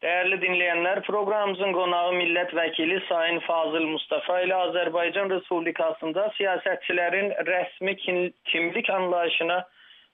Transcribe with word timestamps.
Dəyərli 0.00 0.36
dinləyənlər, 0.40 1.02
proqramımızın 1.04 1.74
qonağı 1.76 2.12
millət 2.16 2.54
vəkili 2.56 3.02
Sayın 3.08 3.40
Fazıl 3.44 3.84
Mustafa 3.84 4.38
ilə 4.46 4.60
Azərbaycan 4.70 5.28
Respublikasında 5.34 6.24
siyasətçilərin 6.38 7.28
rəsmi 7.48 7.94
kimlik 8.00 8.88
anlayışına 8.96 9.58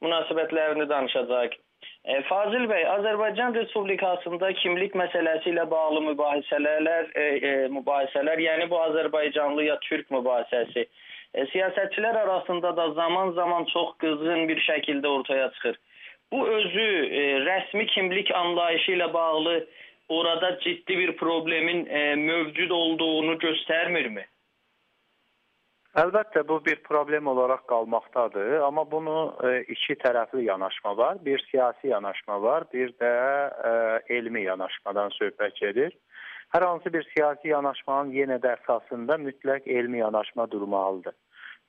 münasibətlərini 0.03 0.89
danışacağıq. 0.91 1.55
E, 2.03 2.19
Fazil 2.27 2.67
bəy, 2.73 2.83
Azərbaycan 2.97 3.55
Respublikasında 3.61 4.53
kimlik 4.59 4.99
məsələsi 4.99 5.53
ilə 5.55 5.71
bağlı 5.71 6.03
mübahisələr, 6.09 7.13
e, 7.15 7.23
e, 7.23 7.57
mübahisələr, 7.79 8.43
yəni 8.43 8.67
bu 8.73 8.83
Azərbaycanlı 8.89 9.69
ya 9.69 9.79
Türk 9.87 10.11
mübahisəsi 10.11 10.83
e, 10.83 11.47
siyasətçilər 11.55 12.25
arasında 12.25 12.77
da 12.77 12.91
zaman-zaman 12.99 13.71
çox 13.71 13.95
qızğın 14.03 14.49
bir 14.49 14.67
şəkildə 14.67 15.15
ortaya 15.19 15.53
çıxır. 15.55 15.79
Bu 16.33 16.49
özü 16.49 16.87
e, 17.07 17.21
rəsmi 17.47 17.87
kimlik 17.87 18.31
anlayışı 18.35 18.93
ilə 18.93 19.13
bağlı 19.13 19.67
orada 20.09 20.59
ciddi 20.61 20.99
bir 20.99 21.17
problemin 21.17 21.87
e, 21.87 22.15
mövcud 22.15 22.71
olduğunu 22.71 23.37
göstərmirmi? 23.39 24.25
Əlbəttə 25.97 26.43
bu 26.49 26.59
bir 26.65 26.83
problem 26.85 27.27
olaraq 27.27 27.63
qalmaqdadır, 27.71 28.59
amma 28.67 28.83
bunu 28.91 29.37
e, 29.45 29.61
iki 29.63 29.95
tərəfli 30.03 30.43
yanaşma 30.45 30.97
var. 30.97 31.17
Bir 31.25 31.39
siyasi 31.51 31.89
yanaşma 31.89 32.43
var, 32.43 32.67
bir 32.73 32.91
də 33.01 33.13
e, 33.71 33.73
elmi 34.17 34.43
yanaşmadan 34.43 35.15
söhbət 35.17 35.57
gedir. 35.61 35.97
Hər 36.55 36.67
hansı 36.67 36.93
bir 36.93 37.07
siyasi 37.15 37.49
yanaşmanın 37.49 38.13
yenə 38.13 38.37
də 38.43 38.59
əsasında 38.59 39.17
mütləq 39.23 39.71
elmi 39.79 39.99
yanaşma 39.99 40.51
durmalıdır. 40.51 41.15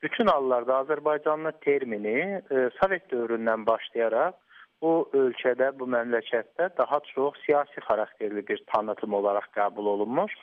Bütün 0.03 0.27
hallarda 0.27 0.81
Azərbaycanlı 0.81 1.52
termini 1.61 2.41
e, 2.52 2.69
Sovet 2.81 3.08
dövründən 3.11 3.66
başlayaraq 3.66 4.35
bu 4.81 4.94
ölkədə, 5.13 5.72
bu 5.80 5.88
məmləkətdə 5.90 6.70
daha 6.77 6.99
çox 7.13 7.40
siyasi 7.45 7.84
xarakterli 7.88 8.48
bir 8.48 8.63
tanıtım 8.73 9.13
olaraq 9.13 9.50
qəbul 9.58 9.91
olunmuş. 9.95 10.34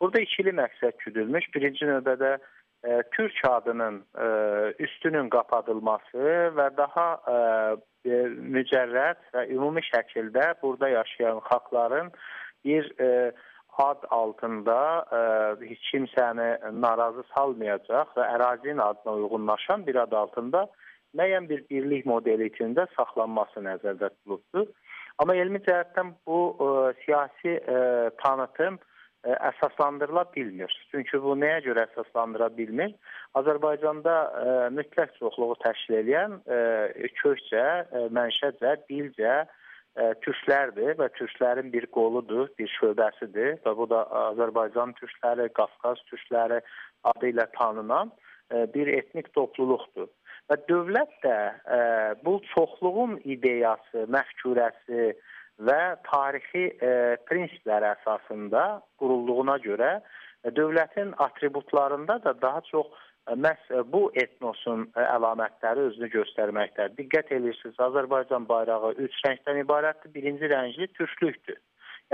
Burada 0.00 0.20
ikili 0.20 0.54
məqsəd 0.60 0.98
güdülmüş. 1.04 1.48
Birinci 1.54 1.88
növbədə 1.88 2.36
e, 2.84 3.02
Türk 3.16 3.40
adının 3.48 4.04
e, 4.24 4.28
üstünün 4.78 5.28
qapadılması 5.28 6.28
və 6.58 6.68
daha 6.76 7.08
e, 7.34 7.36
e, 8.10 8.22
mücərrəd 8.56 9.24
və 9.34 9.46
ümumi 9.56 9.82
şəkildə 9.90 10.52
burada 10.62 10.88
yaşayan 10.88 11.40
xalqların 11.50 12.12
bir 12.64 12.92
e, 13.00 13.32
ad 13.78 14.04
altında 14.10 14.78
e, 15.18 15.20
heç 15.70 15.90
kimsəni 15.92 16.48
narazı 16.82 17.24
salmayacaq 17.34 18.14
və 18.16 18.28
ərazinin 18.36 18.82
adına 18.82 19.14
uyğunlaşan 19.14 19.86
bir 19.86 19.96
ad 20.04 20.12
altında 20.12 20.66
müəyyən 21.16 21.48
bir 21.48 21.64
birlik 21.70 22.06
modeli 22.06 22.50
içində 22.50 22.86
saxlanması 22.96 23.62
nəzərdə 23.64 24.10
tutulubdur. 24.16 24.68
Amma 25.18 25.34
elmi 25.34 25.58
cəhətdən 25.66 26.12
bu 26.28 26.38
ə, 26.50 26.68
e, 26.68 26.94
siyasi 27.02 27.54
ə, 27.58 27.78
e, 27.78 28.10
tanıtım 28.22 28.76
ə, 28.78 28.82
e, 29.26 29.36
əsaslandırıla 29.50 30.24
bilmir. 30.36 30.74
Çünki 30.92 31.18
bu 31.24 31.34
nəyə 31.40 31.62
görə 31.64 31.88
əsaslandıra 31.88 32.50
bilmir? 32.58 32.94
Azərbaycanda 33.40 34.16
ə, 34.18 34.52
mütləq 34.76 35.16
çoxluğu 35.18 35.56
təşkil 35.64 35.98
edən 36.04 36.38
ə, 36.46 36.60
kökcə, 37.22 37.64
ə, 37.82 38.04
mənşəcə, 38.14 38.76
dilcə 38.90 39.34
ə, 39.42 40.12
türklərdir 40.22 40.94
və 41.00 41.10
türklərin 41.18 41.74
bir 41.74 41.88
qoludur, 41.98 42.52
bir 42.60 42.70
şöbəsidir 42.76 43.58
və 43.66 43.74
bu 43.80 43.88
da 43.90 44.04
Azərbaycan 44.28 44.94
türkləri, 45.00 45.50
Qafqaz 45.58 46.04
türkləri 46.12 46.62
adı 47.10 47.32
ilə 47.32 47.50
tanınan 47.58 48.14
ə, 48.54 48.68
bir 48.70 48.94
etnik 49.00 49.34
topluluqdur. 49.34 50.12
Və 50.48 50.56
dövlət 50.68 51.10
də 51.24 51.34
ə, 51.36 51.56
e, 51.76 51.80
bu 52.24 52.38
çoxluğun 52.54 53.18
ideyası, 53.28 54.06
məfkurəsi 54.14 55.10
və 55.68 55.80
tarixi 56.06 56.64
ə, 56.70 56.78
e, 56.78 57.18
prinsiplər 57.28 57.84
əsasında 57.90 58.62
qurulduğuna 59.00 59.58
görə 59.66 59.90
e, 59.98 60.54
dövlətin 60.56 61.12
atributlarında 61.26 62.16
da 62.24 62.34
daha 62.42 62.64
çox 62.70 62.88
məhz 63.36 63.68
bu 63.92 64.06
etnosun 64.16 64.86
əlamətləri 64.96 65.84
özünü 65.90 66.08
göstərməkdədir. 66.14 66.96
Diqqət 66.96 67.34
edirsiniz, 67.36 67.76
Azərbaycan 67.88 68.48
bayrağı 68.48 68.94
üç 69.04 69.20
rəngdən 69.26 69.60
ibarətdir. 69.66 70.14
Birinci 70.14 70.48
rəngi 70.48 70.88
türklükdür. 70.96 71.58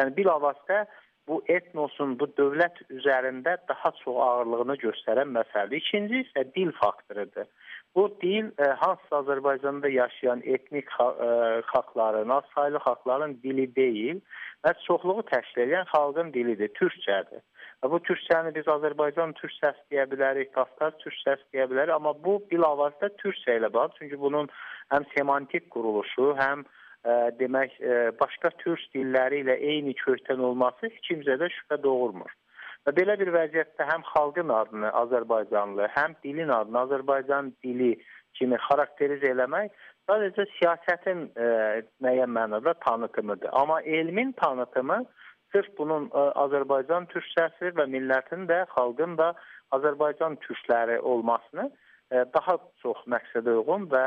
Yəni 0.00 0.16
bilavasitə 0.16 0.84
bu 1.28 1.38
etnosun 1.48 2.18
bu 2.18 2.26
dövlət 2.38 2.82
üzərində 2.90 3.56
daha 3.68 3.92
çox 4.02 4.18
ağırlığını 4.26 4.76
göstərən 4.82 5.30
məsələdir. 5.36 5.84
İkinci 5.84 6.24
isə 6.26 6.44
dil 6.56 6.74
faktorudur. 6.80 7.46
Bu 7.94 8.16
dil 8.22 8.44
e, 8.58 8.64
hansısa 8.64 9.16
Azərbaycanda 9.16 9.88
yaşayan 9.88 10.42
etnik 10.44 10.88
e, 11.00 11.04
xalqların, 11.72 12.28
azsaylı 12.28 12.78
xalqların 12.86 13.38
dili 13.42 13.66
deyil 13.76 14.18
və 14.66 14.72
çoxluğu 14.86 15.22
təşkil 15.30 15.62
edən 15.66 15.86
xalqın 15.92 16.32
dilidir, 16.34 16.72
türkçədir. 16.80 17.42
Və 17.84 17.90
bu 17.92 18.00
türkçəni 18.08 18.54
biz 18.56 18.68
Azərbaycan 18.74 19.36
türkçəsi 19.38 19.82
deyə 19.94 20.08
bilərik, 20.10 20.50
Qafqaz 20.58 20.98
türkçəsi 21.04 21.46
deyə 21.54 21.68
bilərik, 21.70 21.94
amma 21.94 22.14
bu 22.26 22.40
bilavasitə 22.50 23.12
türkçə 23.22 23.58
ilə 23.60 23.70
bağlı, 23.72 23.94
çünki 23.98 24.20
bunun 24.20 24.50
həm 24.94 25.06
semantik 25.14 25.70
quruluşu, 25.74 26.32
həm 26.40 26.64
ə, 26.64 26.70
e, 27.04 27.18
demək 27.38 27.78
ə, 27.78 27.98
başqa 28.18 28.50
türk 28.64 28.88
dilləri 28.96 29.44
ilə 29.44 29.60
eyni 29.70 29.94
kökdən 30.02 30.42
olması 30.50 30.88
heç 30.88 30.98
kimsədə 31.10 31.52
şübhə 31.58 31.82
doğurmur. 31.86 32.34
Və 32.84 32.92
belə 32.98 33.16
bir 33.20 33.30
vəziyyətdə 33.32 33.86
həm 33.88 34.02
xalqın 34.10 34.52
adını 34.52 34.90
Azərbaycanlı, 35.02 35.88
həm 35.96 36.16
dilin 36.24 36.52
adını 36.52 36.82
Azərbaycan 36.84 37.52
dili 37.64 37.94
kimi 38.38 38.58
xarakterizə 38.66 39.30
eləmək 39.32 39.72
sadəcə 40.08 40.44
siyasətin 40.58 41.22
e, 41.32 41.46
müəyyən 42.04 42.32
mənada 42.36 42.74
tanıtımıdır. 42.84 43.48
Amma 43.52 43.80
elmin 43.80 44.32
tanıtımı 44.42 45.04
sırf 45.52 45.70
bunun 45.78 46.10
e, 46.10 46.26
Azərbaycan 46.44 47.08
türkçəsi 47.14 47.72
və 47.78 47.88
millətin 47.94 48.44
də, 48.50 48.64
xalqın 48.76 49.16
da 49.20 49.32
Azərbaycan 49.76 50.36
türkləri 50.44 50.98
olmasını 50.98 51.70
daha 52.34 52.58
çox 52.82 53.00
məqsədə 53.10 53.58
uyğun 53.60 53.88
və 53.92 54.06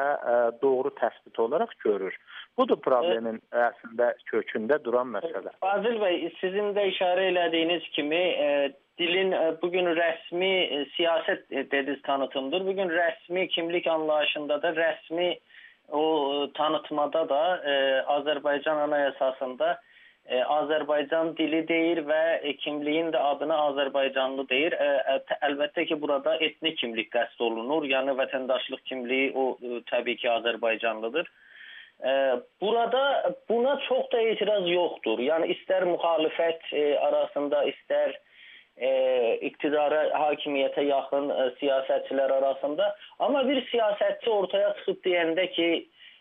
doğru 0.61 0.93
təsbit 0.99 1.39
olaraq 1.39 1.73
görür. 1.83 2.15
Budur 2.57 2.79
problemin 2.81 3.37
e, 3.53 3.59
əslində 3.67 4.11
kökündə 4.31 4.79
duran 4.85 5.11
məsələ. 5.13 5.53
Fazil 5.61 5.99
bəy, 6.01 6.23
sizin 6.39 6.73
də 6.77 6.87
işarə 6.91 7.27
elədiyiniz 7.29 7.85
kimi 7.93 8.21
e, 8.45 8.47
dilin 8.97 9.35
e, 9.37 9.41
bugün 9.61 9.91
rəsmi 9.99 10.53
e, 10.63 10.79
siyasət 10.95 11.45
e, 11.51 11.67
dediniz 11.69 12.01
tanıtımdır. 12.07 12.65
Bugün 12.65 12.89
rəsmi 12.89 13.47
kimlik 13.53 13.87
anlayışında 13.93 14.61
da 14.63 14.73
rəsmi 14.79 15.29
o 15.93 16.01
e, 16.01 16.51
tanıtmada 16.57 17.27
da 17.29 17.43
e, 17.57 17.75
Azərbaycan 18.17 18.81
anayasasında 18.87 19.77
e, 20.27 20.41
Azərbaycan 20.57 21.33
dili 21.39 21.63
deyir 21.67 22.03
və 22.07 22.21
e, 22.43 22.53
kimliyin 22.63 23.11
də 23.15 23.23
adına 23.31 23.57
Azərbaycanlı 23.71 24.47
deyir. 24.49 24.75
E, 24.75 24.89
ə, 25.15 25.39
əlbəttə 25.49 25.87
ki, 25.89 25.99
burada 26.03 26.37
etnik 26.43 26.79
kimlik 26.81 27.11
qəsd 27.15 27.43
olunur. 27.49 27.87
Yəni 27.87 28.15
vətəndaşlıq 28.19 28.85
kimliyi 28.91 29.33
o 29.35 29.49
ə, 29.55 29.81
təbii 29.91 30.19
ki, 30.21 30.29
Azərbaycanlıdır. 30.35 31.31
Ə, 31.97 32.13
burada 32.61 33.33
buna 33.49 33.77
çox 33.87 34.11
da 34.13 34.21
etiraz 34.33 34.69
yoxdur. 34.69 35.23
Yəni 35.23 35.51
istər 35.55 35.87
müxalifət 35.89 36.71
ə, 36.71 36.87
arasında, 37.09 37.63
istər 37.73 38.17
e, 38.77 38.89
iqtidara, 39.49 40.03
hakimiyyətə 40.13 40.85
yaxın 40.87 41.29
e, 41.33 41.45
siyasətçilər 41.61 42.33
arasında. 42.39 42.89
Amma 43.19 43.43
bir 43.47 43.63
siyasətçi 43.71 44.29
ortaya 44.29 44.73
çıxıb 44.79 45.01
deyəndə 45.05 45.47
ki, 45.55 45.69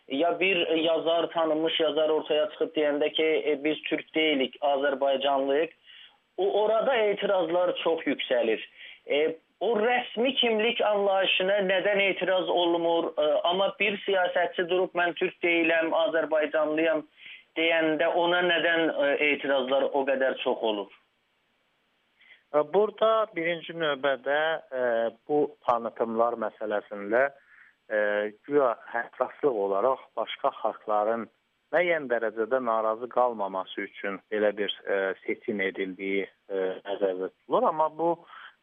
ya 0.09 0.41
bir 0.41 0.69
yazar, 0.69 1.31
tanınmış 1.31 1.81
yazar 1.81 2.09
ortaya 2.09 2.51
çıxıb 2.51 2.77
deyəndə 2.77 3.13
ki, 3.13 3.27
e, 3.47 3.65
biz 3.65 3.83
türk 3.83 4.15
deyilik, 4.15 4.57
Azərbaycanlıyıq. 4.61 5.73
O 6.37 6.63
orada 6.63 6.95
etirazlar 6.95 7.77
çox 7.77 8.01
yüksəlir. 8.07 8.61
E, 9.11 9.37
o 9.61 9.73
rəsmi 9.81 10.35
kimlik 10.35 10.81
anlayışına 10.81 11.59
nədən 11.71 12.03
etiraz 12.03 12.49
olunmur? 12.49 13.13
E, 13.19 13.23
amma 13.43 13.73
bir 13.81 13.99
siyasətçi 14.05 14.69
durub 14.69 14.95
mən 14.95 15.15
türk 15.15 15.43
deyiləm, 15.43 15.95
Azərbaycanlıyam 15.95 17.03
deyəndə 17.57 18.07
ona 18.07 18.43
nədən 18.47 18.93
e, 19.07 19.11
etirazlar 19.33 19.89
o 19.93 20.05
qədər 20.07 20.39
çox 20.45 20.63
olur? 20.63 20.93
E, 22.55 22.63
burada 22.75 23.27
birinci 23.35 23.75
növbədə 23.75 24.41
e, 24.71 24.85
bu 25.29 25.57
tanıtımlar 25.67 26.39
məsələsində 26.47 27.27
e, 27.27 27.46
güya 27.89 28.73
həssaslık 28.91 29.59
olaraq 29.65 30.01
başqa 30.19 30.51
xalqların 30.61 31.29
müəyyən 31.75 32.07
dərəcədə 32.11 32.61
narazı 32.65 33.09
qalmaması 33.13 33.87
üçün 33.89 34.19
belə 34.33 34.53
bir 34.57 34.73
e, 34.87 35.15
seçim 35.25 35.61
edildiyi 35.61 36.25
e, 36.25 36.57
nəzərdə 36.87 37.31
tutulur, 37.33 37.67
amma 37.71 37.89
bu 37.99 38.11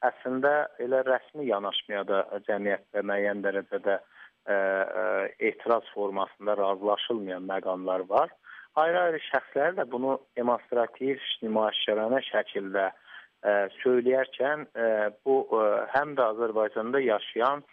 əslində 0.08 0.54
elə 0.84 1.04
rəsmi 1.08 1.48
yanaşmaya 1.50 2.04
da 2.08 2.24
cəmiyyətdə 2.48 3.04
müəyyən 3.10 3.44
dərəcədə 3.46 3.98
e, 3.98 4.56
e, 4.56 5.04
etiraz 5.50 5.86
formasında 5.96 6.58
razılaşılmayan 6.58 7.48
məqamlar 7.52 8.08
var. 8.10 8.34
Ayrı-ayrı 8.76 9.20
şəxslər 9.30 9.78
də 9.80 9.88
bunu 9.92 10.18
demonstrativ, 10.38 11.22
nümayişkarənə 11.44 12.24
şəkildə 12.32 12.88
e, 12.90 13.54
söyləyərkən 13.84 14.66
e, 14.66 14.90
bu 15.26 15.38
e, 15.60 15.64
həm 15.94 16.16
də 16.18 16.30
Azərbaycanda 16.34 17.04
yaşayan 17.04 17.64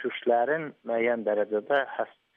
türklərin 0.00 0.70
müəyyən 0.86 1.24
dərəcədə 1.26 1.82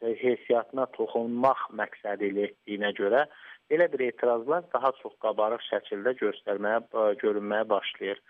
heysiyyatına 0.02 0.88
toxunmaq 0.96 1.68
məqsədi 1.78 2.32
ilə 2.32 2.50
etdiyinə 2.50 2.92
görə 2.98 3.26
belə 3.70 3.86
bir 3.94 4.02
etirazlar 4.08 4.64
daha 4.74 4.92
çox 5.02 5.14
qabarıq 5.24 5.62
şəkildə 5.68 6.16
göstərməyə, 6.22 6.80
görünməyə 7.22 7.68
başlayır. 7.70 8.22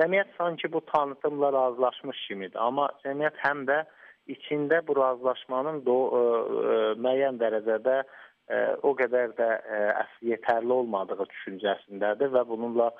Cəmiyyət 0.00 0.32
sanki 0.38 0.72
bu 0.72 0.80
tanıtımla 0.92 1.52
razılaşmış 1.52 2.24
kimidir, 2.28 2.58
amma 2.62 2.88
cəmiyyət 3.04 3.38
həm 3.44 3.64
də 3.70 3.82
içində 4.34 4.80
bu 4.86 4.96
razılaşmanın 4.98 5.84
do, 5.86 5.98
ə, 6.18 6.22
ə, 6.22 6.80
müəyyən 7.04 7.38
dərəcədə 7.40 7.96
ə, 8.02 8.58
o 8.82 8.94
qədər 8.98 9.36
də 9.38 9.48
ə, 9.78 10.04
yetərli 10.32 10.74
olmadığı 10.80 11.28
düşüncəsindədir 11.30 12.34
və 12.34 12.44
bununla 12.50 12.90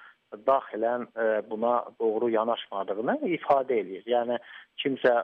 daxilən 0.47 1.07
ə, 1.15 1.29
buna 1.51 1.85
doğru 2.01 2.31
yanaşmadığını 2.35 3.19
ifadə 3.37 3.79
eləyir. 3.83 4.05
Yəni 4.07 4.39
kimsə 4.83 5.15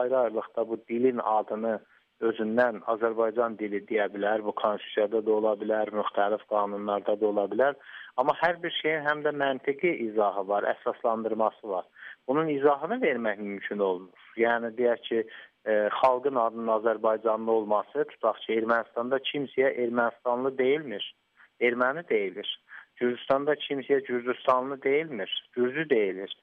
ayrı-ayrılıqda 0.00 0.68
bu 0.68 0.78
dilin 0.88 1.20
adını 1.24 1.78
özündən 2.22 2.82
Azərbaycan 2.92 3.56
dili 3.58 3.80
deyə 3.88 4.06
bilər, 4.14 4.44
bu 4.46 4.54
konstitusiyada 4.60 5.22
da 5.26 5.32
ola 5.38 5.54
bilər, 5.58 5.90
müxtəlif 5.98 6.44
qanunlarda 6.52 7.16
da 7.20 7.26
ola 7.28 7.46
bilər. 7.50 7.78
Amma 8.20 8.34
hər 8.42 8.60
bir 8.62 8.74
şeyin 8.78 9.06
həm 9.08 9.22
də 9.26 9.32
məntiqi 9.42 9.94
izahı 10.06 10.44
var, 10.48 10.66
əsaslandırması 10.74 11.68
var. 11.68 11.88
Bunun 12.28 12.48
izahını 12.48 13.00
vermək 13.02 13.40
mümkün 13.40 13.82
olmur. 13.88 14.28
Yəni 14.38 14.70
deyək 14.78 15.02
ki, 15.08 15.24
e, 15.66 15.72
xalqın 16.00 16.38
adının 16.44 16.70
Azərbaycanlı 16.78 17.50
olması, 17.50 18.04
tutaq 18.14 18.38
ki, 18.44 18.60
Ermənistanda 18.60 19.18
kimsəyə 19.30 19.72
Ermənistanlı 19.86 20.54
deyilmir, 20.58 21.08
erməni 21.60 22.08
deyilir. 22.08 22.48
Gürcüstanda 23.02 23.58
kimsəyə 23.66 24.00
Gürcüstanlı 24.06 24.82
deyilmir, 24.82 25.34
Gürcü 25.56 25.88
deyilir. 25.90 26.34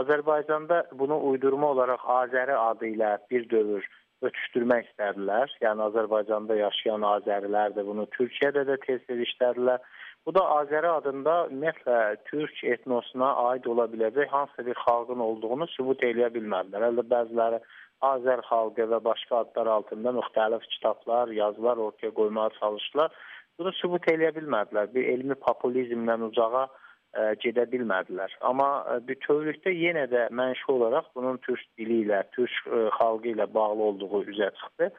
Azərbaycanda 0.00 0.82
bunu 1.00 1.16
uydurma 1.30 1.70
olaraq 1.74 2.04
Azəri 2.20 2.56
adı 2.58 2.92
ilə 2.94 3.14
bir 3.30 3.48
dövr 3.50 3.86
ötüşdürmək 4.26 4.90
istədilər. 4.90 5.52
Yəni 5.62 5.84
Azərbaycanda 5.88 6.56
yaşayan 6.58 7.06
azərilər 7.14 7.74
də 7.76 7.84
bunu 7.86 8.06
Türkiyədə 8.16 8.66
də 8.68 8.78
tez-tez 8.84 9.22
işlədilər. 9.28 9.82
Bu 10.26 10.34
da 10.36 10.42
Azəri 10.58 10.90
adında 10.90 11.34
ümumiyyətlə 11.48 11.98
türk 12.30 12.64
etnosuna 12.74 13.28
aid 13.50 13.68
ola 13.72 13.86
biləcək 13.92 14.28
hansısa 14.34 14.66
bir 14.66 14.80
xalqın 14.84 15.22
olduğunu 15.28 15.68
sübut 15.76 16.02
eləyə 16.10 16.32
bilmədilər. 16.34 16.88
Hələ 16.90 17.06
bəziləri 17.14 17.62
Azər 18.10 18.42
xalqı 18.50 18.84
və 18.90 18.98
başqa 19.06 19.42
adlar 19.44 19.70
altında 19.78 20.12
müxtəlif 20.18 20.66
kitablar, 20.74 21.32
yazılar 21.38 21.76
ortaya 21.86 22.10
qoymağa 22.18 22.50
çalışdılar. 22.60 23.14
Bunu 23.58 23.72
sübut 23.74 24.06
eləyə 24.10 24.30
bilmədilər. 24.36 24.92
Bir 24.94 25.08
elmi 25.14 25.34
populizmlə 25.42 26.14
ucağa 26.28 26.66
ə, 26.68 27.34
gedə 27.42 27.64
bilmədilər. 27.72 28.34
Amma 28.46 28.68
ə, 28.84 28.98
bütövlükdə 29.08 29.72
yenə 29.74 30.04
də 30.12 30.28
mənşi 30.38 30.68
olaraq 30.74 31.08
bunun 31.18 31.40
türk 31.46 31.64
dili 31.80 32.02
ilə, 32.04 32.22
türk 32.36 32.54
ə, 32.68 32.84
xalqı 32.98 33.32
ilə 33.32 33.48
bağlı 33.54 33.88
olduğu 33.90 34.22
üzə 34.34 34.50
çıxdı 34.60 34.90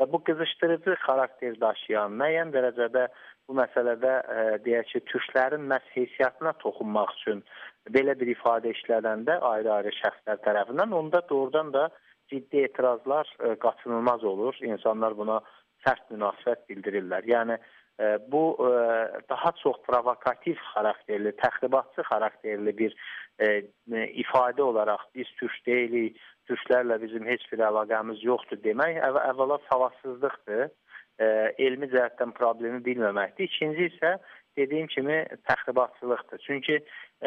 və 0.00 0.08
bu 0.12 0.22
qızışdırıcı 0.26 0.96
xarakter 1.04 1.60
daşıyan 1.60 2.18
müəyyən 2.18 2.52
dərəcədə 2.56 3.06
bu 3.48 3.56
məsələdə 3.60 4.14
ə, 4.18 4.42
deyək 4.66 4.92
ki, 4.92 5.04
türklərin 5.12 5.70
məhz 5.70 5.86
heysiyyətinə 5.94 6.56
toxunmaq 6.64 7.14
üçün 7.20 7.44
belə 7.94 8.18
bir 8.18 8.34
ifadə 8.34 8.74
işlədəndə 8.74 9.38
ayrı-ayrı 9.52 9.94
şəxslər 10.02 10.42
tərəfindən 10.46 10.94
onda 11.02 11.22
doğrudan 11.30 11.72
da 11.76 11.88
ciddi 12.32 12.66
etirazlar 12.66 13.30
ə, 13.38 13.54
qaçınılmaz 13.62 14.24
olur. 14.24 14.58
İnsanlar 14.74 15.16
buna 15.16 15.40
sərt 15.86 16.08
münasibət 16.10 16.66
bildirirlər. 16.70 17.26
Yəni 17.28 17.56
bu 18.28 18.42
e, 18.60 18.70
daha 19.28 19.52
çox 19.62 19.76
provokativ 19.86 20.56
xarakterli, 20.72 21.32
təxribatçı 21.42 22.04
xarakterli 22.10 22.74
bir 22.78 22.96
e, 23.38 23.48
ifadə 24.22 24.62
olaraq 24.62 25.08
biz 25.14 25.30
türk 25.40 25.66
deyilik, 25.66 26.20
türklərlə 26.48 27.00
bizim 27.02 27.26
heç 27.26 27.46
bir 27.52 27.64
əlaqəmiz 27.70 28.22
yoxdur 28.24 28.62
demək 28.64 29.00
əv 29.08 29.18
əvvəla 29.24 29.58
savadsızlıqdır. 29.70 30.68
E, 31.18 31.26
elmi 31.66 31.88
cəhətdən 31.90 32.30
problemi 32.36 32.78
bilməməkdir. 32.86 33.50
İkinci 33.50 33.88
isə 33.90 34.18
dediyim 34.58 34.86
kimi 34.86 35.18
təxribatçılıqdır. 35.48 36.38
Çünki 36.46 36.78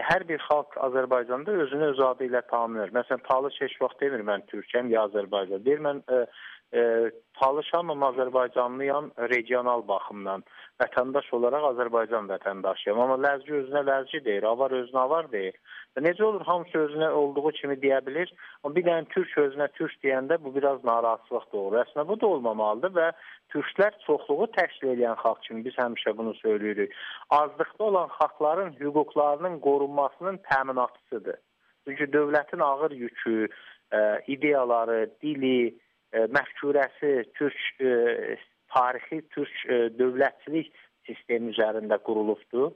hər 0.09 0.24
bir 0.27 0.39
xalq 0.47 0.77
Azərbaycanda 0.88 1.51
özünü 1.65 1.91
öz 1.91 2.00
adı 2.07 2.29
ilə 2.29 2.41
tanınır. 2.47 2.94
Məsələn, 2.95 3.24
Talış 3.27 3.59
heç 3.62 3.75
vaxt 3.81 4.00
demir 4.03 4.24
mən 4.31 4.47
türkəm 4.51 4.91
ya 4.94 5.06
Azərbaycan. 5.09 5.65
Deyir 5.65 5.83
mən 5.83 6.03
e, 6.07 6.25
e, 6.73 7.12
çalışamam 7.39 8.03
Azərbaycanlıyam 8.03 9.12
regional 9.33 9.88
baxımdan. 9.88 10.44
Vətəndaş 10.81 11.27
olaraq 11.35 11.65
Azərbaycan 11.71 12.29
vətəndaşıyam. 12.31 13.01
Amma 13.03 13.18
ləzgi 13.21 13.53
özünə 13.59 13.83
ləzgi 13.88 14.21
deyir, 14.25 14.47
avar 14.50 14.73
özünə 14.77 15.01
avar 15.03 15.27
deyir. 15.31 15.57
Necə 16.00 16.23
olur 16.23 16.45
hamısı 16.47 16.77
özünə 16.85 17.09
olduğu 17.21 17.51
kimi 17.59 17.75
deyə 17.83 18.00
bilir. 18.06 18.31
Amma 18.63 18.75
bir 18.75 18.85
dənə 18.88 19.06
türk 19.13 19.38
özünə 19.44 19.68
türk 19.77 19.97
deyəndə 20.03 20.39
bu 20.44 20.56
biraz 20.56 20.83
narahatlıq 20.88 21.45
doğurur. 21.53 21.83
Əslində 21.83 22.07
bu 22.07 22.19
da 22.21 22.27
olmamalıdır 22.27 22.95
və 22.97 23.12
türklər 23.53 23.97
çoxluğu 24.06 24.47
təşkil 24.57 24.95
edən 24.95 25.19
xalq 25.21 25.44
kimi 25.47 25.65
biz 25.67 25.77
həmişə 25.81 26.15
bunu 26.17 26.33
söyləyirik. 26.39 26.95
Azlıqda 27.29 27.83
olan 27.83 28.09
xalqların 28.17 28.74
hüquqlarının 28.79 29.59
qorunmasının 29.67 30.39
təminatıdır. 30.50 31.39
Çünki 31.88 32.07
dövlətin 32.13 32.62
ağır 32.62 32.91
yükü, 32.91 33.47
ə, 33.47 33.50
e, 33.97 34.01
ideyaları, 34.33 35.09
dili, 35.21 35.74
məhkurəsi 36.13 37.12
türk 37.38 37.60
e, 37.80 38.38
tarixi 38.74 39.22
türk 39.30 39.54
e, 39.68 39.78
dövlətçilik 40.00 40.72
sistemi 41.08 41.54
üzərində 41.54 41.98
qurulubdur. 42.08 42.72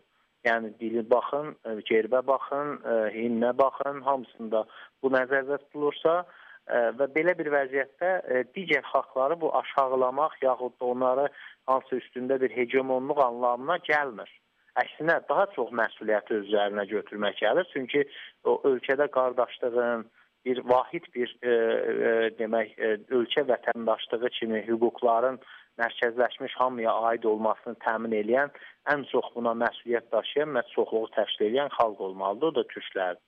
Yəni 0.45 0.71
dili 0.79 1.03
baxın, 1.09 1.55
e, 1.65 1.75
gerbə 1.89 2.21
baxın, 2.25 2.79
himnə 3.15 3.51
baxın, 3.57 4.01
hamısında 4.05 4.65
bu 5.03 5.13
nəzərdə 5.17 5.59
tutulursa 5.65 6.23
və 6.97 7.05
belə 7.13 7.35
bir 7.37 7.51
vəziyyətdə 7.53 8.39
digər 8.55 8.81
xalqları 8.89 9.35
bu 9.41 9.51
aşağılamaq 9.57 10.39
yaxud 10.41 10.73
da 10.81 10.85
onları 10.85 11.27
hansı 11.69 11.99
üstündə 11.99 12.39
bir 12.41 12.49
hegemonluq 12.49 13.21
anlamına 13.21 13.77
gəlmir. 13.85 14.31
Əksinə 14.81 15.19
daha 15.29 15.45
çox 15.53 15.69
məsuliyyəti 15.79 16.39
öz 16.39 16.47
üzərinə 16.49 16.87
götürmək 16.89 17.37
gəlir. 17.43 17.69
Çünki 17.73 18.01
o 18.43 18.57
ölkədə 18.71 19.07
qardaşlığın, 19.13 20.07
bir 20.45 20.61
vahid 20.69 21.05
bir 21.15 21.35
e, 21.43 21.51
e, 21.51 22.15
demək 22.39 22.73
e, 22.77 22.95
ölkə 23.19 23.45
vətəndaşlığı 23.51 24.29
kimi 24.39 24.63
hüquqların 24.67 25.39
mərkəzləşmiş 25.81 26.55
hamıya 26.59 26.91
aid 27.09 27.23
olmasını 27.27 27.75
təmin 27.83 28.15
edən, 28.21 28.51
ən 28.91 29.07
çox 29.11 29.31
buna 29.35 29.55
məsuliyyət 29.65 30.11
daşıyan, 30.13 30.53
məhz 30.57 30.69
çoxluğu 30.75 31.09
təşkil 31.15 31.49
edən 31.49 31.73
xalq 31.77 32.03
olmalıdır, 32.09 32.47
o 32.47 32.55
da 32.55 32.63
türklərdir. 32.73 33.23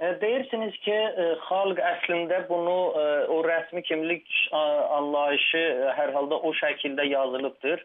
E, 0.00 0.20
deyirsiniz 0.20 0.76
ki, 0.84 0.94
e, 0.94 1.26
xalq 1.46 1.80
əslində 1.90 2.40
bunu 2.48 2.78
e, 2.98 3.02
o 3.30 3.40
rəsmi 3.46 3.82
kimlik 3.86 4.26
anlayışı 4.52 5.64
hər 5.98 6.14
halda 6.16 6.38
o 6.38 6.50
şəkildə 6.60 7.06
yazılıbdır. 7.12 7.84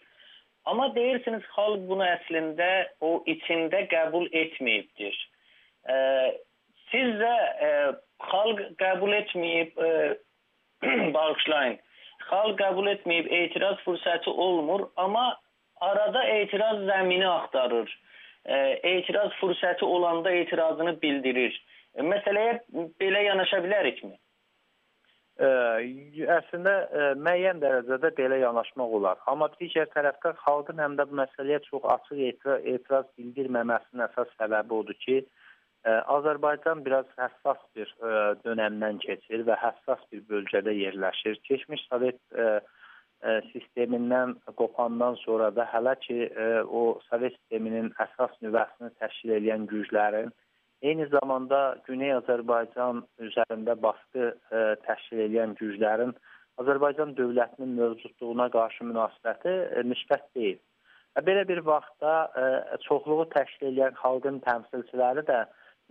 Amma 0.66 0.90
deyirsiniz 0.96 1.46
xalq 1.56 1.86
bunu 1.90 2.06
əslində 2.06 2.70
o 3.02 3.12
içində 3.34 3.86
qəbul 3.94 4.28
etməyibdir. 4.42 5.16
Sizcə 6.92 7.34
xalq 8.28 8.62
qəbul 8.82 9.16
etməyib 9.22 9.80
e, 9.86 9.92
bağışlayın. 11.16 11.80
Xalq 12.30 12.60
qəbul 12.62 12.92
etməyib 12.94 13.32
etiraz 13.42 13.80
fürsəti 13.86 14.30
olmur, 14.30 14.88
amma 14.98 15.26
arada 15.82 16.24
etiraz 16.36 16.84
zəmini 16.92 17.28
axtarır. 17.28 17.92
E, 18.46 18.56
etiraz 18.96 19.36
fürsəti 19.42 19.86
olanda 19.86 20.32
etirazını 20.32 20.98
bildirir. 21.02 21.56
E, 21.96 22.04
məsələyə 22.04 22.60
belə 23.02 23.24
yanaşa 23.30 23.64
bilərikmi? 23.66 24.16
Ə, 25.40 25.50
əslində 26.36 26.72
ə, 26.76 27.04
müəyyən 27.24 27.62
dərəcədə 27.64 28.10
belə 28.18 28.42
yanaşmaq 28.42 28.96
olar. 28.98 29.20
Amma 29.32 29.48
digər 29.56 29.88
tərəfdən 29.94 30.36
xalqın 30.42 30.82
həm 30.84 30.98
də 31.00 31.06
bu 31.08 31.16
məsələyə 31.22 31.62
çox 31.70 31.86
açıq 31.94 32.24
etiraz, 32.32 32.66
etiraz 32.74 33.06
bildirməməsinin 33.16 34.04
əsas 34.10 34.34
səbəbi 34.36 34.76
odur 34.82 34.98
ki, 35.06 35.22
Azərbaycan 35.88 36.84
biraz 36.86 37.08
həssas 37.18 37.62
bir 37.76 37.92
dönəmdən 38.44 39.00
keçir 39.06 39.46
və 39.48 39.56
həssas 39.62 40.02
bir 40.12 40.26
bölgədə 40.32 40.74
yerləşir. 40.76 41.40
Keçmiş 41.48 41.86
Sovet 41.88 42.20
sistemindən 43.52 44.36
qopandan 44.60 45.16
sonra 45.24 45.50
da 45.56 45.66
hələ 45.72 45.96
ki 46.04 46.20
o 46.68 47.00
Sovet 47.10 47.36
sisteminin 47.38 47.94
əsas 48.00 48.36
nüvəsini 48.44 48.92
təşkil 49.00 49.38
edən 49.40 49.68
güclərin 49.72 50.32
eyni 50.82 51.08
zamanda 51.12 51.78
Güney 51.88 52.14
Azərbaycan 52.16 53.04
üzərində 53.28 53.76
baskı 53.84 54.34
təşkil 54.86 55.26
edən 55.28 55.56
güclərin 55.60 56.14
Azərbaycan 56.60 57.16
dövlətinin 57.16 57.76
mövcudluğuna 57.80 58.50
qarşı 58.52 58.88
münasibəti 58.88 59.56
müsbət 59.88 60.26
deyil. 60.36 60.60
Belə 61.24 61.46
bir 61.48 61.64
vaxtda 61.68 62.14
çoxluğu 62.86 63.30
təşkil 63.36 63.74
edən 63.74 63.96
xalqın 64.00 64.40
təmsilçiləri 64.44 65.24
də 65.28 65.40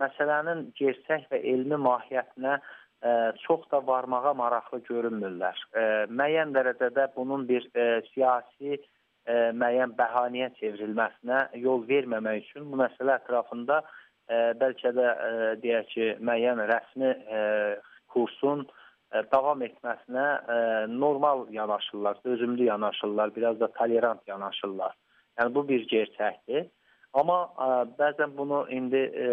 məsələnin 0.01 0.69
gerçək 0.79 1.27
və 1.31 1.41
elmi 1.53 1.79
mahiyyətinə 1.83 2.55
ə, 2.55 2.61
e, 3.01 3.11
çox 3.45 3.65
da 3.71 3.81
varmağa 3.87 4.33
maraqlı 4.37 4.81
görünmürlər. 4.87 5.59
Ə, 5.73 5.83
e, 5.83 6.07
müəyyən 6.11 6.55
dərəcədə 6.55 7.09
bunun 7.15 7.45
bir 7.49 7.67
ə, 7.69 7.85
e, 7.85 8.01
siyasi 8.13 8.75
ə, 8.79 9.51
müəyyən 9.59 9.95
bəhanəyə 9.99 10.51
çevrilməsinə 10.59 11.45
yol 11.63 11.85
verməmək 11.89 12.49
üçün 12.49 12.69
bu 12.71 12.81
məsələ 12.83 13.19
ətrafında 13.21 13.81
ə, 13.83 14.41
bəlkə 14.61 14.93
də 14.97 15.07
ə, 15.11 15.31
deyək 15.63 15.93
ki, 15.93 16.09
müəyyən 16.19 16.63
rəsmi 16.71 17.11
ə, 17.11 17.43
kursun 18.13 18.65
ə, 18.65 19.23
davam 19.33 19.63
etməsinə 19.67 20.25
ə, 20.39 20.57
normal 20.91 21.47
yanaşırlar, 21.53 22.23
dözümlü 22.25 22.71
yanaşırlar, 22.71 23.35
biraz 23.35 23.59
da 23.59 23.71
tolerant 23.79 24.27
yanaşırlar. 24.27 24.97
Yəni 25.39 25.55
bu 25.55 25.67
bir 25.67 25.87
gerçəkdir. 25.87 26.67
Amma 27.17 27.39
ə, 27.57 27.67
bəzən 27.97 28.35
bunu 28.37 28.59
indi 28.69 28.99
ə, 29.09 29.29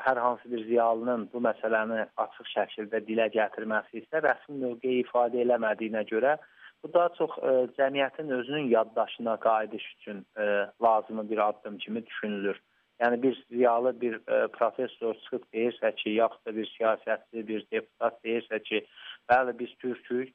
hər 0.00 0.20
hansı 0.24 0.48
bir 0.48 0.64
ziyalının 0.64 1.26
bu 1.32 1.42
məsələni 1.44 2.06
açıq 2.24 2.48
şəkildə 2.54 3.02
dilə 3.04 3.26
gətirməsi 3.34 4.00
isə 4.00 4.22
rəsmi 4.24 4.56
mövqeyi 4.62 5.02
ifadə 5.04 5.42
eləmədiyinə 5.44 6.06
görə 6.08 6.38
bu 6.82 6.92
daha 6.94 7.12
çox 7.18 7.36
ə, 7.36 7.52
cəmiyyətin 7.76 8.32
özünün 8.38 8.70
yaddaşına 8.72 9.36
qayıdış 9.44 9.88
üçün 9.96 10.24
ə, 10.40 10.46
lazımı 10.82 11.28
bir 11.30 11.44
addım 11.48 11.76
kimi 11.84 12.06
düşünülür. 12.06 12.60
Yəni 13.04 13.22
bir 13.22 13.44
ziyalı 13.50 13.92
bir 14.00 14.16
ə, 14.24 14.46
professor 14.56 15.14
çıxıb 15.20 15.44
deyirsə 15.52 15.92
ki, 16.00 16.16
yaxud 16.16 16.46
da 16.48 16.56
bir 16.56 16.72
siyasətçi, 16.78 17.46
bir 17.48 17.66
deputat 17.72 18.18
deyirsə 18.24 18.62
ki, 18.62 18.86
bəli 19.28 19.58
biz 19.58 19.76
türkük, 19.84 20.32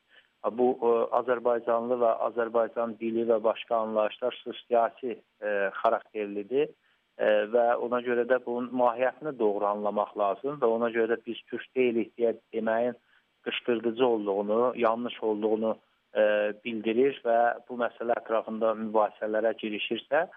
bu 0.57 0.67
ə, 0.77 0.91
Azərbaycanlı 1.21 1.97
və 2.01 2.11
Azərbaycan 2.29 2.95
dili 2.99 3.25
və 3.29 3.39
başqa 3.43 3.81
anlayışlar 3.85 4.35
siyasi 4.43 5.15
ə, 5.15 5.71
xarakterlidir 5.81 6.69
ə, 6.69 7.29
və 7.53 7.65
ona 7.83 8.01
görə 8.05 8.27
də 8.29 8.39
bunun 8.45 8.69
mahiyyətini 8.81 9.37
doğru 9.39 9.65
anlamaq 9.65 10.15
lazım 10.17 10.59
və 10.61 10.69
ona 10.77 10.91
görə 10.93 11.15
də 11.15 11.19
biz 11.25 11.41
türk 11.51 11.67
deyilik 11.75 12.13
deyə 12.17 12.35
deməyin 12.53 12.97
qışqırdıcı 13.47 14.05
olduğunu, 14.05 14.73
yanlış 14.75 15.23
olduğunu 15.23 15.73
ə, 16.13 16.25
bildirir 16.65 17.21
və 17.25 17.39
bu 17.69 17.79
məsələ 17.81 18.17
ətrafında 18.21 18.73
mübahisələrə 18.85 19.55
girişirsə, 19.61 20.27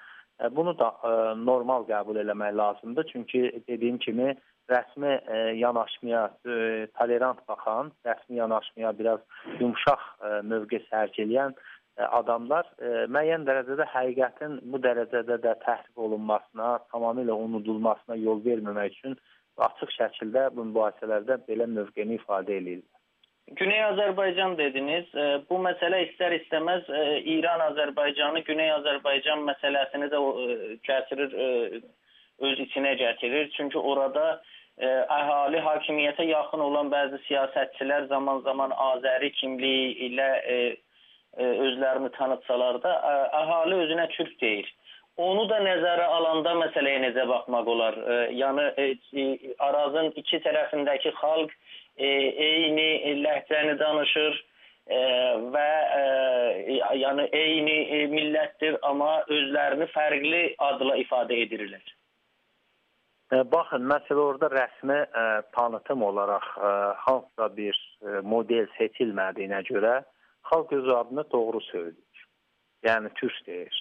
ə, 0.41 0.51
bunu 0.57 0.77
da 0.79 0.95
ə, 1.05 1.17
normal 1.37 1.85
qəbul 1.91 2.23
eləmək 2.25 2.57
lazımdır. 2.57 3.11
Çünki 3.13 3.63
dediyim 3.69 3.99
kimi 3.99 4.35
rəsmi 4.71 5.13
e, 5.35 5.39
yanaşmaya 5.61 6.23
e, 6.47 6.87
tolerant 6.99 7.41
baxan, 7.49 7.93
rəsmi 8.07 8.39
yanaşmaya 8.39 8.93
biraz 8.99 9.21
yumşaq 9.61 10.03
e, 10.27 10.31
mövqe 10.53 10.81
sərgiləyən 10.91 11.57
e, 11.57 12.03
adamlar 12.21 12.69
e, 12.79 12.93
müəyyən 13.17 13.47
dərəcədə 13.49 13.89
həqiqətin 13.95 14.61
bu 14.73 14.81
dərəcədə 14.87 15.41
də 15.47 15.57
təhrif 15.65 16.07
olunmasına, 16.07 16.79
tamamilə 16.95 17.37
unudulmasına 17.47 18.21
yol 18.23 18.43
verməmək 18.47 18.97
üçün 18.99 19.19
açıq 19.67 19.93
şəkildə 19.99 20.49
bu 20.57 20.71
mübahisələrdə 20.71 21.43
belə 21.49 21.69
mövqeni 21.69 22.17
ifadə 22.21 22.57
edirlər. 22.61 22.89
Güney 23.59 23.81
Azərbaycan 23.83 24.55
dediniz. 24.59 25.09
E, 25.15 25.25
bu 25.51 25.59
məsələ 25.65 26.05
istər-istəməz 26.09 26.91
e, 26.95 27.07
İran-Azərbaycanı, 27.37 28.45
Güney 28.47 28.71
Azərbaycan 28.79 29.43
məsələsini 29.49 30.13
də 30.13 30.21
gətirir 30.87 31.35
öz 32.41 32.61
içinə 32.65 32.95
gətirir. 33.01 33.51
Çünki 33.57 33.79
orada 33.79 34.41
əhali 34.87 35.61
hakimiyyətə 35.65 36.25
yaxın 36.31 36.63
olan 36.65 36.91
bəzi 36.93 37.21
siyasətçilər 37.27 38.07
zaman-zaman 38.09 38.73
Azəri 38.73 39.33
kimliyi 39.37 39.91
ilə 40.09 40.29
e, 40.55 40.57
e, 41.37 41.49
özlərini 41.67 42.11
tanıtsalar 42.17 42.81
da 42.85 42.95
əhali 43.43 43.81
özünə 43.85 44.09
türk 44.17 44.37
deyir. 44.41 44.69
Onu 45.21 45.45
da 45.51 45.59
nəzərə 45.61 46.07
alanda 46.17 46.55
məsələyə 46.63 47.03
necə 47.05 47.27
baxmaq 47.29 47.69
olar? 47.69 47.99
E, 47.99 48.19
yəni 48.41 48.67
e, 48.81 49.27
Arazın 49.69 50.13
iki 50.17 50.41
tərəfindəki 50.47 51.13
xalq 51.21 51.53
e, 51.99 52.09
eyni 52.49 53.17
ləhcəni 53.21 53.77
danışır 53.81 54.39
e, 54.41 55.01
və 55.57 55.71
e, 56.01 56.81
yəni 57.03 57.29
eyni 57.37 57.79
e, 57.99 58.05
millətdir, 58.17 58.81
amma 58.89 59.19
özlərini 59.29 59.91
fərqli 59.93 60.45
adla 60.71 60.97
ifadə 61.05 61.43
edirlər. 61.45 61.85
Baxın, 63.31 63.85
məsələ 63.87 64.23
orada 64.27 64.49
rəsmi 64.51 64.97
ə, 65.15 65.25
tanıtım 65.55 66.03
olaraq 66.03 66.47
ə, 66.59 66.71
hansısa 66.99 67.47
bir 67.55 67.77
ə, 67.79 68.23
model 68.27 68.67
seçilmədiyinə 68.75 69.61
görə 69.69 70.01
xalq 70.51 70.75
öz 70.75 70.89
adını 70.97 71.25
doğru 71.31 71.61
söyləyir. 71.69 72.25
Yəni 72.83 73.13
türk 73.21 73.39
deyir. 73.47 73.79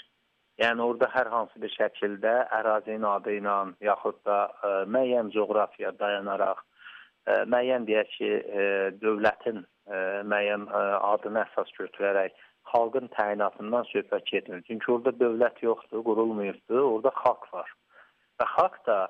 Yəni 0.62 0.86
orada 0.86 1.10
hər 1.16 1.34
hansı 1.34 1.64
bir 1.64 1.74
şəkildə 1.80 2.36
ərazinin 2.60 3.10
adı 3.10 3.40
ilə 3.40 3.58
yaxud 3.90 4.22
da 4.30 4.38
ə, 4.52 4.74
müəyyən 4.86 5.34
coğrafiya 5.34 5.96
dayanaraq 5.98 6.62
ə, 6.62 7.42
müəyyən 7.50 7.90
deyək 7.90 8.16
ki, 8.20 8.34
ə, 8.38 8.72
dövlətin 9.02 9.64
ə, 9.66 10.04
müəyyən 10.30 10.70
ə, 10.70 10.88
adını 11.10 11.48
əsas 11.48 11.74
götürərək 11.80 12.38
xalqın 12.70 13.10
təyinatından 13.18 13.90
söhbət 13.96 14.30
getmir. 14.30 14.62
Çünki 14.70 14.94
orada 14.94 15.18
dövlət 15.26 15.64
yoxdur, 15.66 16.06
qurulmayıbdır, 16.06 16.84
orada 16.84 17.18
xalq 17.24 17.50
var. 17.56 17.80
Və 18.38 18.54
xalq 18.54 18.86
da 18.86 19.08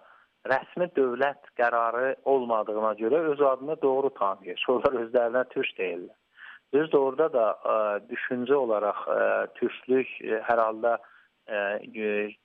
rəsmi 0.47 0.87
dövlət 0.95 1.51
qərarı 1.59 2.15
olmadığına 2.25 2.93
görə 3.01 3.21
öz 3.33 3.41
adını 3.41 3.75
doğru 3.81 4.09
tanıyır. 4.15 4.65
Onlar 4.69 4.99
özlərinə 5.03 5.43
türk 5.49 5.77
deyirlər. 5.77 6.15
Düzdür, 6.73 6.99
orada 6.99 7.27
da 7.33 7.45
ə, 7.65 7.77
düşüncə 8.09 8.53
olaraq 8.53 9.07
ə, 9.09 9.21
türklük 9.57 10.11
ə, 10.21 10.41
hər 10.45 10.61
halda 10.61 10.99
ə, 11.49 11.61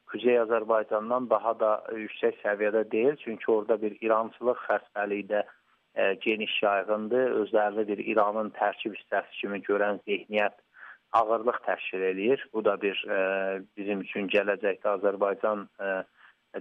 Kuzey 0.08 0.38
Azərbaycandan 0.40 1.28
daha 1.28 1.52
da 1.60 1.72
yüksək 1.92 2.38
səviyyədə 2.40 2.86
deyil. 2.90 3.18
Çünki 3.20 3.50
orada 3.52 3.76
bir 3.82 3.98
İrançılıq 4.00 4.64
xəstəliyi 4.64 5.28
də 5.28 5.44
ə, 5.44 6.14
geniş 6.24 6.56
yayğındır. 6.62 7.36
Özlərini 7.42 7.86
bir 7.90 8.00
İranın 8.14 8.50
tərkib 8.56 8.96
hissəsi 8.96 9.40
kimi 9.42 9.60
görən 9.68 10.00
zehniyyət 10.08 10.56
ağırlıq 11.20 11.60
təşkil 11.68 12.08
eləyir. 12.10 12.48
Bu 12.54 12.64
da 12.64 12.78
bir 12.80 12.96
ə, 13.04 13.20
bizim 13.76 14.00
üçün 14.08 14.32
gələcəkdə 14.32 14.96
Azərbaycan 14.96 15.68
ə, 15.78 16.00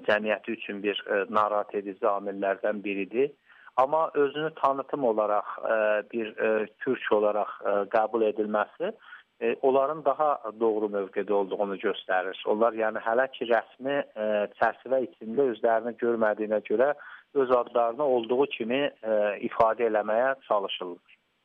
cəmiyyəti 0.08 0.52
üçün 0.52 0.84
bir 0.84 1.00
e, 1.08 1.26
narahat 1.30 1.76
edici 1.76 2.06
amillərdən 2.08 2.84
biridir. 2.84 3.32
Amma 3.78 4.12
özünü 4.14 4.50
tanıtım 4.56 5.04
olaraq 5.04 5.46
e, 5.66 5.76
bir 6.12 6.38
e, 6.38 6.68
türk 6.86 7.12
olaraq 7.12 7.56
ə, 7.66 7.74
qəbul 7.94 8.28
edilməsi 8.28 8.92
ə, 8.92 9.56
onların 9.62 10.06
daha 10.06 10.30
doğru 10.60 10.90
mövqedə 10.94 11.34
olduğunu 11.34 11.80
göstərir. 11.82 12.38
Onlar 12.48 12.78
yəni 12.78 13.02
hələ 13.02 13.28
ki 13.34 13.50
rəsmi 13.50 13.98
ə, 14.02 14.28
çərçivə 14.60 15.02
içində 15.08 15.50
özlərini 15.56 15.98
görmədiyinə 16.04 16.62
görə 16.70 16.94
öz 17.34 17.52
adlarını 17.52 18.04
olduğu 18.04 18.46
kimi 18.58 18.84
ə, 18.86 19.18
ifadə 19.50 19.90
eləməyə 19.90 20.36
çalışırlar. 20.48 21.13